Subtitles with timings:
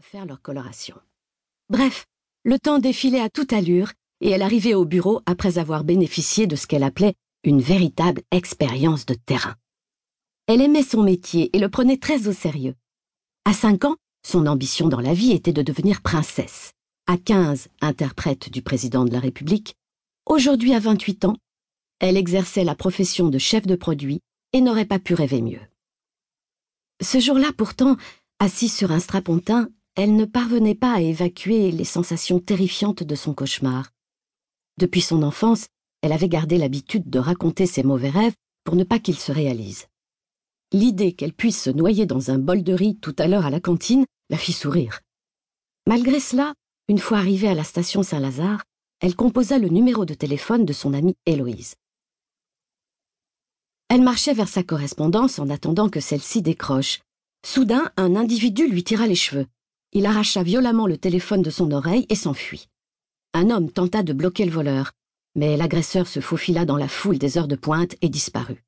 [0.00, 0.96] refaire leur coloration.
[1.68, 2.06] Bref,
[2.44, 6.56] le temps défilait à toute allure et elle arrivait au bureau après avoir bénéficié de
[6.56, 9.56] ce qu'elle appelait une véritable expérience de terrain.
[10.46, 12.76] Elle aimait son métier et le prenait très au sérieux.
[13.44, 16.72] À cinq ans, son ambition dans la vie était de devenir princesse.
[17.06, 19.74] À quinze, interprète du président de la République.
[20.24, 21.36] Aujourd'hui, à vingt-huit ans,
[21.98, 24.20] elle exerçait la profession de chef de produit
[24.54, 25.60] et n'aurait pas pu rêver mieux.
[27.02, 27.98] Ce jour-là, pourtant,
[28.38, 29.68] assise sur un strapontin,
[30.00, 33.90] elle ne parvenait pas à évacuer les sensations terrifiantes de son cauchemar.
[34.78, 35.66] Depuis son enfance,
[36.00, 38.32] elle avait gardé l'habitude de raconter ses mauvais rêves
[38.64, 39.88] pour ne pas qu'ils se réalisent.
[40.72, 43.60] L'idée qu'elle puisse se noyer dans un bol de riz tout à l'heure à la
[43.60, 45.00] cantine la fit sourire.
[45.86, 46.54] Malgré cela,
[46.88, 48.62] une fois arrivée à la station Saint-Lazare,
[49.00, 51.74] elle composa le numéro de téléphone de son amie Héloïse.
[53.90, 57.00] Elle marchait vers sa correspondance en attendant que celle-ci décroche.
[57.44, 59.46] Soudain, un individu lui tira les cheveux.
[59.92, 62.68] Il arracha violemment le téléphone de son oreille et s'enfuit.
[63.34, 64.92] Un homme tenta de bloquer le voleur,
[65.34, 68.64] mais l'agresseur se faufila dans la foule des heures de pointe et disparut.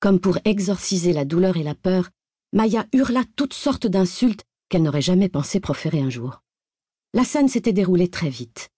[0.00, 2.08] Comme pour exorciser la douleur et la peur,
[2.54, 6.42] Maya hurla toutes sortes d'insultes qu'elle n'aurait jamais pensé proférer un jour.
[7.12, 8.70] La scène s'était déroulée très vite.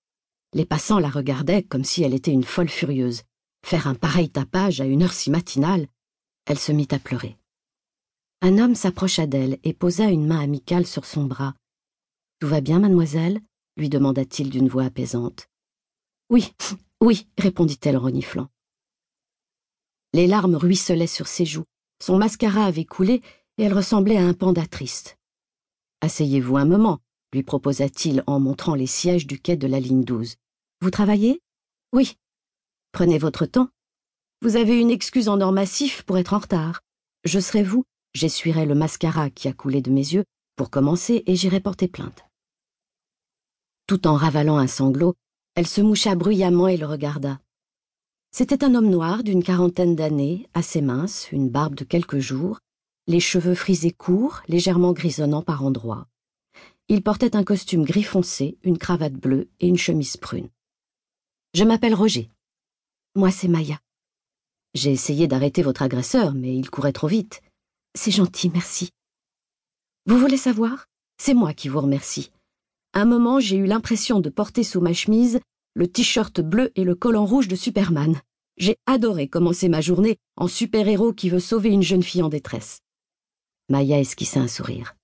[0.54, 3.22] Les passants la regardaient comme si elle était une folle furieuse.
[3.64, 5.86] Faire un pareil tapage à une heure si matinale,
[6.46, 7.37] elle se mit à pleurer.
[8.40, 11.54] Un homme s'approcha d'elle et posa une main amicale sur son bras.
[12.40, 13.40] Tout va bien, mademoiselle?
[13.76, 15.48] lui demanda-t-il d'une voix apaisante.
[16.30, 16.52] Oui,
[17.00, 18.48] oui, répondit-elle en reniflant.
[20.12, 21.64] Les larmes ruisselaient sur ses joues,
[22.00, 23.22] son mascara avait coulé
[23.56, 25.16] et elle ressemblait à un panda triste.
[26.00, 27.00] Asseyez-vous un moment,
[27.32, 30.36] lui proposa-t-il en montrant les sièges du quai de la ligne 12.
[30.80, 31.40] Vous travaillez?
[31.92, 32.16] Oui.
[32.92, 33.68] Prenez votre temps.
[34.42, 36.80] Vous avez une excuse en or massif pour être en retard.
[37.24, 40.24] Je serai vous, j'essuierai le mascara qui a coulé de mes yeux
[40.56, 42.24] pour commencer et j'irai porter plainte.
[43.86, 45.14] Tout en ravalant un sanglot,
[45.54, 47.40] elle se moucha bruyamment et le regarda.
[48.30, 52.58] C'était un homme noir d'une quarantaine d'années, assez mince, une barbe de quelques jours,
[53.06, 56.06] les cheveux frisés courts, légèrement grisonnants par endroits.
[56.88, 60.50] Il portait un costume gris foncé, une cravate bleue et une chemise prune.
[61.54, 62.30] Je m'appelle Roger.
[63.14, 63.80] Moi, c'est Maya.
[64.74, 67.40] J'ai essayé d'arrêter votre agresseur, mais il courait trop vite.
[68.00, 68.90] C'est gentil, merci.
[70.06, 70.86] Vous voulez savoir?
[71.20, 72.30] C'est moi qui vous remercie.
[72.94, 75.40] Un moment, j'ai eu l'impression de porter sous ma chemise
[75.74, 78.20] le t-shirt bleu et le collant rouge de Superman.
[78.56, 82.82] J'ai adoré commencer ma journée en super-héros qui veut sauver une jeune fille en détresse.
[83.68, 84.94] Maya esquissa un sourire.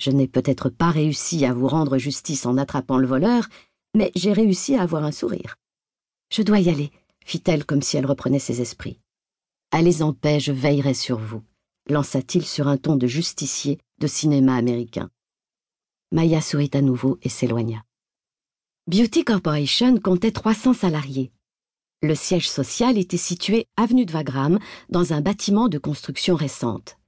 [0.00, 3.46] Je n'ai peut-être pas réussi à vous rendre justice en attrapant le voleur,
[3.94, 5.56] mais j'ai réussi à avoir un sourire.
[6.32, 6.92] Je dois y aller,
[7.26, 9.00] fit-elle comme si elle reprenait ses esprits.
[9.70, 11.42] Allez en paix, je veillerai sur vous,
[11.88, 15.10] lança-t-il sur un ton de justicier de cinéma américain.
[16.10, 17.84] Maya sourit à nouveau et s'éloigna.
[18.86, 21.32] Beauty Corporation comptait 300 salariés.
[22.02, 26.98] Le siège social était situé avenue de Wagram, dans un bâtiment de construction récente.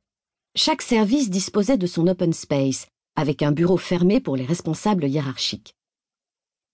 [0.55, 2.87] Chaque service disposait de son open space,
[3.17, 5.75] avec un bureau fermé pour les responsables hiérarchiques.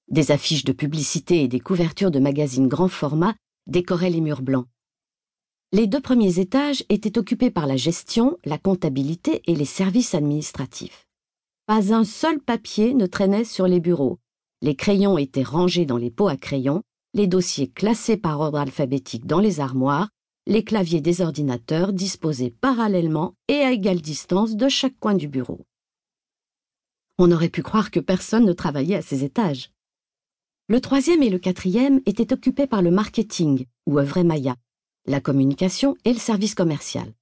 [0.08, 3.34] Des affiches de publicité et des couvertures de magazines grand format
[3.66, 4.66] décoraient les murs blancs.
[5.72, 11.06] Les deux premiers étages étaient occupés par la gestion, la comptabilité et les services administratifs.
[11.66, 14.18] Pas un seul papier ne traînait sur les bureaux.
[14.62, 16.82] Les crayons étaient rangés dans les pots à crayons,
[17.14, 20.08] les dossiers classés par ordre alphabétique dans les armoires,
[20.48, 25.60] les claviers des ordinateurs disposés parallèlement et à égale distance de chaque coin du bureau.
[27.16, 29.70] On aurait pu croire que personne ne travaillait à ces étages.
[30.66, 34.56] Le troisième et le quatrième étaient occupés par le marketing, où œuvrait Maya,
[35.10, 37.12] la communication et le service commercial.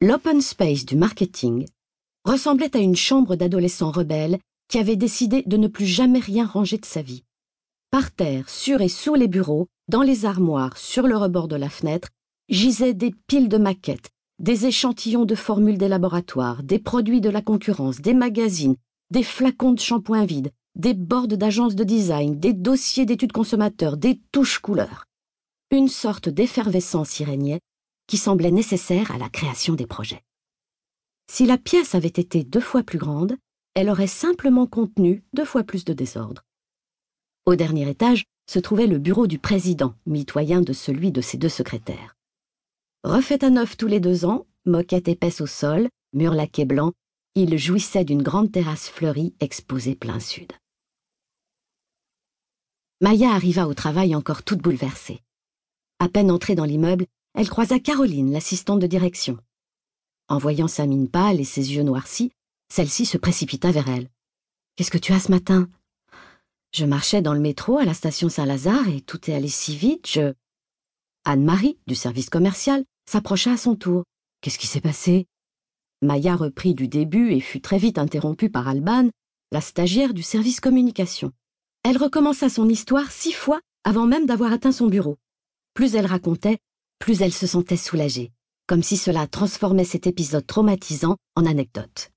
[0.00, 1.66] L'open space du marketing
[2.24, 6.78] ressemblait à une chambre d'adolescent rebelle qui avait décidé de ne plus jamais rien ranger
[6.78, 7.24] de sa vie.
[7.90, 11.68] Par terre, sur et sous les bureaux, dans les armoires, sur le rebord de la
[11.68, 12.08] fenêtre,
[12.48, 17.42] gisaient des piles de maquettes, des échantillons de formules des laboratoires, des produits de la
[17.42, 18.76] concurrence, des magazines,
[19.10, 24.20] des flacons de shampoing vide, des boards d'agences de design, des dossiers d'études consommateurs, des
[24.32, 25.04] touches couleurs.
[25.72, 27.60] Une sorte d'effervescence y régnait
[28.06, 30.22] qui semblait nécessaire à la création des projets.
[31.30, 33.38] Si la pièce avait été deux fois plus grande,
[33.72, 36.42] elle aurait simplement contenu deux fois plus de désordre.
[37.46, 41.48] Au dernier étage se trouvait le bureau du président, mitoyen de celui de ses deux
[41.48, 42.16] secrétaires.
[43.02, 46.92] Refait à neuf tous les deux ans, moquette épaisse au sol, mur laqué blanc,
[47.34, 50.52] il jouissait d'une grande terrasse fleurie exposée plein sud.
[53.00, 55.22] Maya arriva au travail encore toute bouleversée.
[56.02, 59.38] À peine entrée dans l'immeuble, elle croisa Caroline, l'assistante de direction.
[60.26, 62.32] En voyant sa mine pâle et ses yeux noircis,
[62.72, 64.08] Celle-ci se précipita vers elle.
[64.74, 65.68] Qu'est-ce que tu as ce matin?
[66.72, 70.08] Je marchais dans le métro à la station Saint-Lazare et tout est allé si vite,
[70.10, 70.34] je.
[71.24, 74.02] Anne-Marie, du service commercial, s'approcha à son tour.
[74.40, 75.28] Qu'est-ce qui s'est passé?
[76.00, 79.08] Maya reprit du début et fut très vite interrompue par Alban,
[79.52, 81.30] la stagiaire du service communication.
[81.84, 85.16] Elle recommença son histoire six fois avant même d'avoir atteint son bureau.
[85.74, 86.58] Plus elle racontait,
[86.98, 88.30] plus elle se sentait soulagée,
[88.66, 92.10] comme si cela transformait cet épisode traumatisant en anecdote.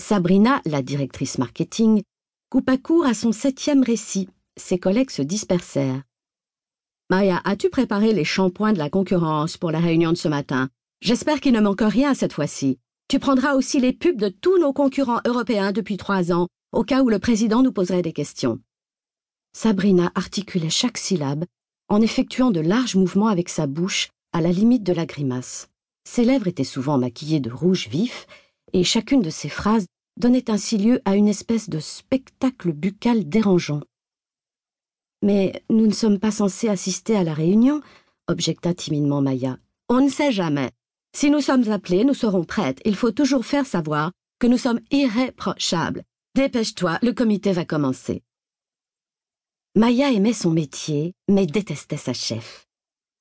[0.00, 2.02] Sabrina, la directrice marketing,
[2.50, 4.28] coupa court à son septième récit.
[4.58, 6.02] Ses collègues se dispersèrent.
[7.08, 10.68] Maya, as-tu préparé les shampoings de la concurrence pour la réunion de ce matin?
[11.00, 12.78] J'espère qu'il ne manque rien cette fois-ci.
[13.08, 17.02] Tu prendras aussi les pubs de tous nos concurrents européens depuis trois ans, au cas
[17.02, 18.60] où le président nous poserait des questions.
[19.54, 21.44] Sabrina articulait chaque syllabe
[21.92, 25.68] en effectuant de larges mouvements avec sa bouche à la limite de la grimace.
[26.08, 28.26] Ses lèvres étaient souvent maquillées de rouge vif,
[28.72, 29.84] et chacune de ses phrases
[30.18, 33.82] donnait ainsi lieu à une espèce de spectacle buccal dérangeant.
[35.20, 37.82] Mais nous ne sommes pas censés assister à la réunion,
[38.26, 39.58] objecta timidement Maya.
[39.90, 40.70] On ne sait jamais.
[41.14, 42.80] Si nous sommes appelés, nous serons prêtes.
[42.86, 46.04] Il faut toujours faire savoir que nous sommes irréprochables.
[46.36, 48.22] Dépêche-toi, le comité va commencer.
[49.74, 52.66] Maya aimait son métier, mais détestait sa chef.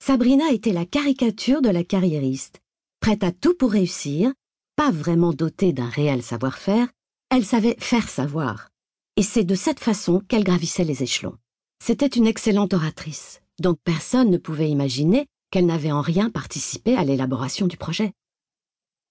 [0.03, 2.59] Sabrina était la caricature de la carriériste,
[2.99, 4.33] prête à tout pour réussir,
[4.75, 6.89] pas vraiment dotée d'un réel savoir-faire,
[7.29, 8.67] elle savait faire savoir.
[9.15, 11.37] Et c'est de cette façon qu'elle gravissait les échelons.
[11.81, 17.05] C'était une excellente oratrice, donc personne ne pouvait imaginer qu'elle n'avait en rien participé à
[17.05, 18.11] l'élaboration du projet.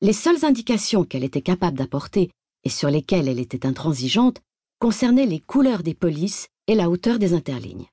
[0.02, 2.30] Les seules indications qu'elle était capable d'apporter
[2.64, 4.42] et sur lesquelles elle était intransigeante
[4.78, 7.88] concernaient les couleurs des polices et la hauteur des interlignes.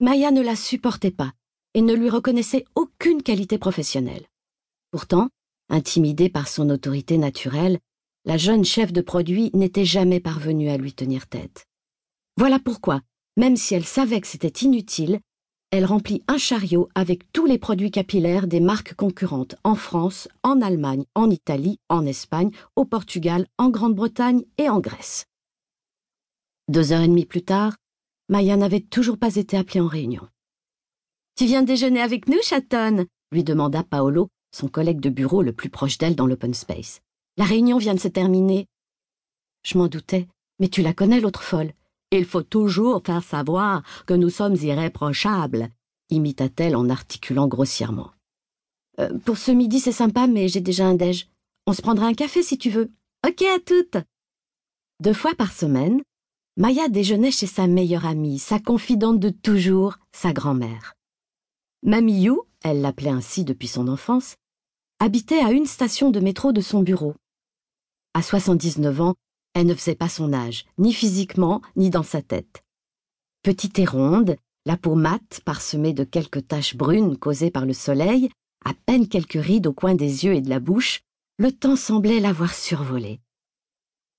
[0.00, 1.34] Maya ne la supportait pas
[1.74, 4.26] et ne lui reconnaissait aucune qualité professionnelle.
[4.90, 5.28] Pourtant,
[5.68, 7.78] intimidée par son autorité naturelle,
[8.24, 11.66] la jeune chef de produit n'était jamais parvenue à lui tenir tête.
[12.38, 13.02] Voilà pourquoi,
[13.36, 15.20] même si elle savait que c'était inutile,
[15.70, 20.62] elle remplit un chariot avec tous les produits capillaires des marques concurrentes en France, en
[20.62, 25.26] Allemagne, en Italie, en Espagne, au Portugal, en Grande-Bretagne et en Grèce.
[26.68, 27.76] Deux heures et demie plus tard,
[28.28, 30.28] Maya n'avait toujours pas été appelée en réunion.
[31.36, 35.68] Tu viens déjeuner avec nous, chatonne lui demanda Paolo, son collègue de bureau le plus
[35.68, 37.00] proche d'elle dans l'open space.
[37.36, 38.66] La réunion vient de se terminer.
[39.62, 40.28] Je m'en doutais,
[40.58, 41.72] mais tu la connais, l'autre folle.
[42.12, 45.68] Il faut toujours faire savoir que nous sommes irréprochables,
[46.10, 48.12] imita-t-elle en articulant grossièrement.
[49.00, 51.28] Euh, pour ce midi, c'est sympa, mais j'ai déjà un déj.
[51.66, 52.90] On se prendra un café si tu veux.
[53.26, 53.98] Ok à toutes.
[55.02, 56.00] Deux fois par semaine,
[56.58, 60.94] Maya déjeunait chez sa meilleure amie, sa confidente de toujours, sa grand-mère.
[61.82, 64.36] Mamie You, elle l'appelait ainsi depuis son enfance,
[64.98, 67.14] habitait à une station de métro de son bureau.
[68.14, 69.14] À 79 ans,
[69.52, 72.64] elle ne faisait pas son âge, ni physiquement, ni dans sa tête.
[73.42, 78.30] Petite et ronde, la peau mate, parsemée de quelques taches brunes causées par le soleil,
[78.64, 81.02] à peine quelques rides au coin des yeux et de la bouche,
[81.36, 83.20] le temps semblait l'avoir survolée.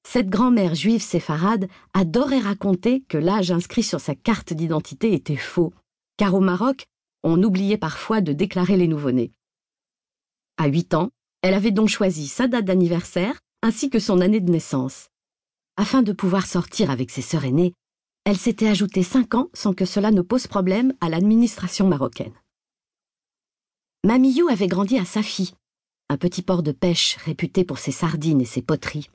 [0.09, 5.73] Cette grand-mère juive séfarade adorait raconter que l'âge inscrit sur sa carte d'identité était faux,
[6.15, 6.85] car au Maroc,
[7.23, 9.33] on oubliait parfois de déclarer les nouveau-nés.
[10.55, 11.09] À huit ans,
[11.41, 15.09] elle avait donc choisi sa date d'anniversaire ainsi que son année de naissance.
[15.75, 17.73] Afin de pouvoir sortir avec ses sœurs aînées,
[18.23, 22.39] elle s'était ajoutée cinq ans sans que cela ne pose problème à l'administration marocaine.
[24.05, 25.53] Mamillou avait grandi à Safi,
[26.07, 29.09] un petit port de pêche réputé pour ses sardines et ses poteries.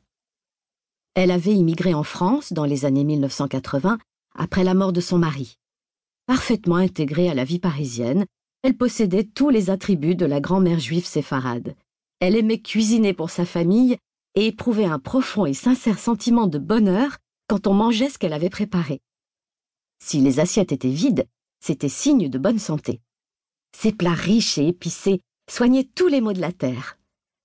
[1.14, 3.98] Elle avait immigré en France dans les années 1980
[4.34, 5.58] après la mort de son mari.
[6.26, 8.24] Parfaitement intégrée à la vie parisienne,
[8.62, 11.74] elle possédait tous les attributs de la grand-mère juive séfarade.
[12.20, 13.98] Elle aimait cuisiner pour sa famille
[14.34, 18.48] et éprouvait un profond et sincère sentiment de bonheur quand on mangeait ce qu'elle avait
[18.48, 19.00] préparé.
[20.02, 21.26] Si les assiettes étaient vides,
[21.60, 23.00] c'était signe de bonne santé.
[23.76, 26.98] Ses plats riches et épicés soignaient tous les maux de la terre.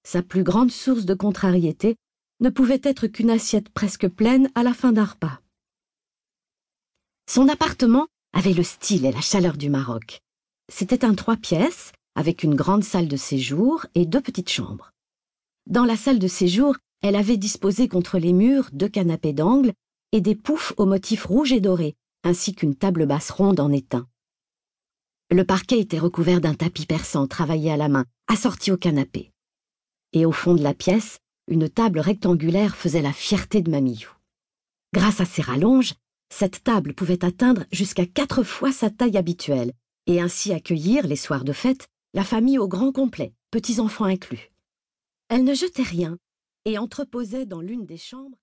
[0.03, 1.97] Sa plus grande source de contrariété
[2.39, 5.41] ne pouvait être qu'une assiette presque pleine à la fin d'un repas.
[7.29, 10.21] Son appartement avait le style et la chaleur du Maroc.
[10.71, 14.91] C'était un trois pièces, avec une grande salle de séjour et deux petites chambres.
[15.65, 19.73] Dans la salle de séjour, elle avait disposé contre les murs deux canapés d'angle
[20.11, 24.07] et des poufs au motif rouge et doré, ainsi qu'une table basse ronde en étain.
[25.29, 29.31] Le parquet était recouvert d'un tapis persan travaillé à la main, assorti au canapé.
[30.13, 34.09] Et au fond de la pièce, une table rectangulaire faisait la fierté de Mamillou.
[34.93, 35.93] Grâce à ses rallonges,
[36.29, 39.71] cette table pouvait atteindre jusqu'à quatre fois sa taille habituelle,
[40.07, 44.51] et ainsi accueillir, les soirs de fête, la famille au grand complet, petits-enfants inclus.
[45.29, 46.17] Elle ne jetait rien,
[46.65, 48.35] et entreposait dans l'une des chambres